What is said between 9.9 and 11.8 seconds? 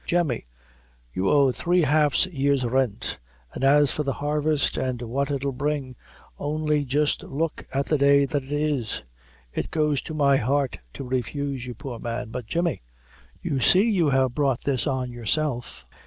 to my heart to refuse you,